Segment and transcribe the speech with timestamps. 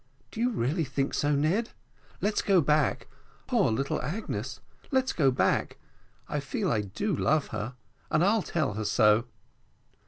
[0.31, 1.69] "Do you really think so, Ned?
[2.21, 3.07] let's go back
[3.45, 5.77] poor little Agnes let's go back;
[6.27, 7.75] I feel I do love her,
[8.09, 9.25] and I'll tell her so."